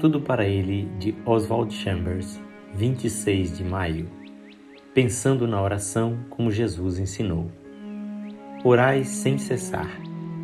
Tudo 0.00 0.20
para 0.20 0.46
ele 0.46 0.88
de 1.00 1.12
Oswald 1.26 1.74
Chambers, 1.74 2.40
26 2.72 3.58
de 3.58 3.64
maio. 3.64 4.08
Pensando 4.94 5.44
na 5.48 5.60
oração 5.60 6.20
como 6.30 6.52
Jesus 6.52 7.00
ensinou. 7.00 7.50
Orai 8.62 9.02
sem 9.02 9.38
cessar. 9.38 9.90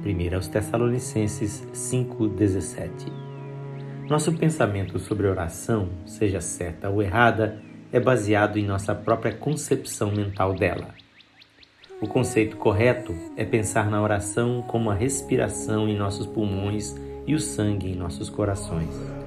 1 0.04 0.34
aos 0.34 0.48
Tessalonicenses 0.48 1.64
5:17. 1.72 3.12
Nosso 4.10 4.32
pensamento 4.32 4.98
sobre 4.98 5.28
oração, 5.28 5.88
seja 6.04 6.40
certa 6.40 6.90
ou 6.90 7.00
errada, 7.00 7.62
é 7.92 8.00
baseado 8.00 8.56
em 8.56 8.66
nossa 8.66 8.92
própria 8.92 9.32
concepção 9.32 10.10
mental 10.10 10.52
dela. 10.52 10.88
O 12.00 12.08
conceito 12.08 12.56
correto 12.56 13.14
é 13.36 13.44
pensar 13.44 13.88
na 13.88 14.02
oração 14.02 14.64
como 14.66 14.90
a 14.90 14.94
respiração 14.94 15.88
em 15.88 15.96
nossos 15.96 16.26
pulmões 16.26 16.96
e 17.24 17.36
o 17.36 17.38
sangue 17.38 17.92
em 17.92 17.94
nossos 17.94 18.28
corações. 18.28 19.23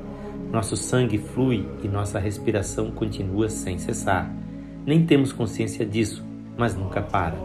Nosso 0.52 0.78
sangue 0.78 1.18
flui 1.18 1.68
e 1.84 1.88
nossa 1.88 2.20
respiração 2.20 2.90
continua 2.92 3.50
sem 3.50 3.78
cessar. 3.78 4.32
Nem 4.86 5.06
temos 5.06 5.34
consciência 5.34 5.86
disso, 5.86 6.26
mas 6.58 6.76
nunca 6.76 7.02
para. 7.02 7.36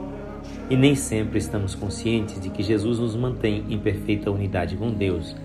E 0.70 0.76
nem 0.76 0.94
sempre 0.94 1.38
estamos 1.38 1.74
conscientes 1.74 2.40
de 2.40 2.50
que 2.50 2.62
Jesus 2.62 2.98
nos 2.98 3.16
mantém 3.16 3.64
em 3.68 3.78
perfeita 3.78 4.30
unidade 4.30 4.76
com 4.76 4.90
Deus, 4.90 5.36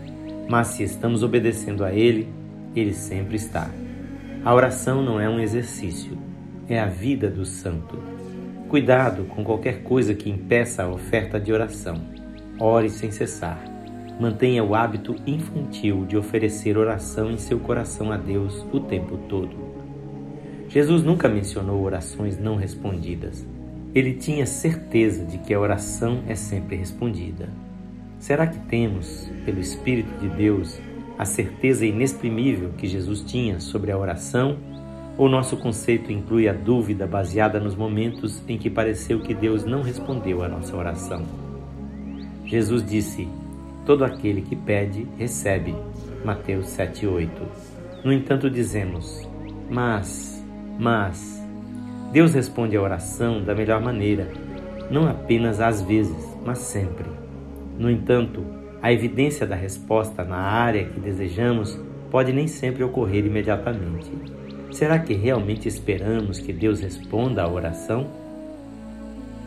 mas 0.50 0.68
se 0.68 0.84
estamos 0.84 1.24
obedecendo 1.24 1.84
a 1.84 1.92
Ele, 1.92 2.28
Ele 2.76 2.94
sempre 2.94 3.36
está. 3.36 3.70
A 4.46 4.54
oração 4.54 5.04
não 5.04 5.20
é 5.20 5.28
um 5.28 5.40
exercício, 5.40 6.18
é 6.70 6.80
a 6.80 6.86
vida 6.86 7.30
do 7.30 7.46
santo. 7.46 7.98
Cuidado 8.70 9.24
com 9.26 9.44
qualquer 9.44 9.82
coisa 9.84 10.14
que 10.14 10.30
impeça 10.30 10.84
a 10.84 10.90
oferta 10.90 11.40
de 11.40 11.52
oração. 11.52 11.96
Ore 12.60 12.90
sem 12.90 13.12
cessar. 13.12 13.77
Mantenha 14.20 14.64
o 14.64 14.74
hábito 14.74 15.16
infantil 15.28 16.04
de 16.06 16.18
oferecer 16.18 16.76
oração 16.76 17.30
em 17.30 17.38
seu 17.38 17.60
coração 17.60 18.12
a 18.12 18.18
Deus 18.18 18.66
o 18.74 18.80
tempo 18.80 19.18
todo. 19.30 19.56
Jesus 20.70 21.04
nunca 21.04 21.30
mencionou 21.30 21.84
orações 21.84 22.40
não 22.40 22.56
respondidas. 22.56 23.46
Ele 23.94 24.14
tinha 24.14 24.46
certeza 24.46 25.24
de 25.24 25.38
que 25.38 25.54
a 25.54 25.60
oração 25.60 26.24
é 26.28 26.36
sempre 26.36 26.76
respondida. 26.76 27.48
Será 28.20 28.48
que 28.48 28.60
temos, 28.68 29.30
pelo 29.46 29.60
Espírito 29.60 30.12
de 30.20 30.28
Deus, 30.30 30.80
a 31.18 31.24
certeza 31.24 31.86
inexprimível 31.86 32.72
que 32.78 32.88
Jesus 32.88 33.22
tinha 33.22 33.60
sobre 33.60 33.92
a 33.92 33.98
oração 33.98 34.58
ou 35.18 35.30
nosso 35.30 35.58
conceito 35.58 36.12
inclui 36.12 36.48
a 36.48 36.54
dúvida 36.54 37.08
baseada 37.08 37.60
nos 37.60 37.76
momentos 37.76 38.42
em 38.48 38.58
que 38.58 38.70
pareceu 38.70 39.20
que 39.20 39.34
Deus 39.34 39.64
não 39.64 39.82
respondeu 39.82 40.44
à 40.44 40.48
nossa 40.48 40.76
oração? 40.76 41.24
Jesus 42.46 42.84
disse: 42.86 43.28
Todo 43.88 44.04
aquele 44.04 44.42
que 44.42 44.54
pede, 44.54 45.08
recebe. 45.18 45.74
Mateus 46.26 46.68
7:8. 46.68 47.30
No 48.04 48.12
entanto, 48.12 48.50
dizemos: 48.50 49.26
Mas, 49.70 50.46
mas 50.78 51.42
Deus 52.12 52.34
responde 52.34 52.76
à 52.76 52.82
oração 52.82 53.42
da 53.42 53.56
melhor 53.56 53.82
maneira, 53.82 54.28
não 54.92 55.08
apenas 55.08 55.62
às 55.62 55.82
vezes, 55.82 56.38
mas 56.46 56.58
sempre. 56.58 57.06
No 57.80 57.90
entanto, 57.90 58.44
a 58.82 58.92
evidência 58.92 59.48
da 59.48 59.56
resposta 59.56 60.22
na 60.22 60.36
área 60.38 60.84
que 60.84 61.00
desejamos 61.00 61.80
pode 62.12 62.34
nem 62.34 62.46
sempre 62.46 62.84
ocorrer 62.84 63.26
imediatamente. 63.26 64.12
Será 64.70 65.00
que 65.00 65.14
realmente 65.14 65.66
esperamos 65.66 66.40
que 66.40 66.52
Deus 66.52 66.82
responda 66.82 67.42
à 67.42 67.50
oração? 67.50 68.08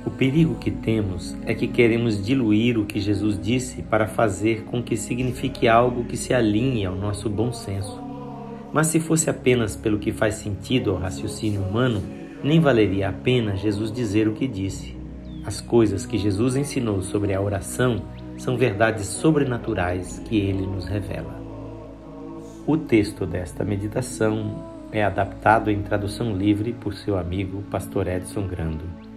O 0.05 0.11
perigo 0.11 0.55
que 0.55 0.71
temos 0.71 1.37
é 1.45 1.55
que 1.55 1.69
queremos 1.69 2.25
diluir 2.25 2.79
o 2.79 2.87
que 2.87 2.99
Jesus 2.99 3.39
disse 3.39 3.83
para 3.83 4.07
fazer 4.07 4.65
com 4.65 4.83
que 4.83 4.97
signifique 4.97 5.69
algo 5.69 6.05
que 6.05 6.17
se 6.17 6.33
alinhe 6.33 6.87
ao 6.87 6.97
nosso 6.97 7.29
bom 7.29 7.53
senso. 7.53 8.01
Mas 8.73 8.87
se 8.87 8.99
fosse 8.99 9.29
apenas 9.29 9.77
pelo 9.77 9.99
que 9.99 10.11
faz 10.11 10.37
sentido 10.37 10.91
ao 10.91 10.97
raciocínio 10.97 11.61
humano, 11.61 12.03
nem 12.43 12.61
valeria 12.61 13.11
a 13.11 13.13
pena 13.13 13.57
Jesus 13.57 13.93
dizer 13.93 14.27
o 14.27 14.33
que 14.33 14.49
disse. 14.49 14.97
As 15.45 15.61
coisas 15.61 16.07
que 16.07 16.17
Jesus 16.17 16.57
ensinou 16.57 17.03
sobre 17.03 17.35
a 17.35 17.41
oração 17.41 18.03
são 18.39 18.57
verdades 18.57 19.07
sobrenaturais 19.07 20.19
que 20.21 20.39
ele 20.39 20.67
nos 20.67 20.87
revela. 20.87 21.39
O 22.67 22.77
texto 22.77 23.27
desta 23.27 23.65
meditação 23.65 24.65
é 24.93 25.05
adaptado 25.05 25.71
em 25.71 25.83
tradução 25.83 26.35
livre 26.35 26.73
por 26.73 26.95
seu 26.95 27.19
amigo 27.19 27.63
Pastor 27.71 28.07
Edson 28.07 28.47
Grando. 28.47 29.10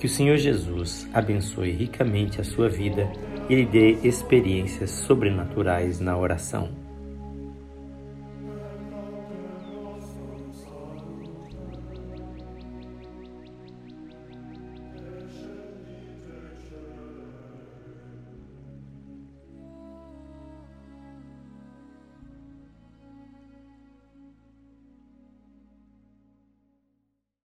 Que 0.00 0.06
o 0.06 0.08
Senhor 0.08 0.38
Jesus 0.38 1.06
abençoe 1.12 1.72
ricamente 1.72 2.40
a 2.40 2.44
sua 2.44 2.70
vida 2.70 3.06
e 3.50 3.54
lhe 3.54 3.66
dê 3.66 3.98
experiências 4.02 4.90
sobrenaturais 4.90 6.00
na 6.00 6.16
oração. 6.16 6.70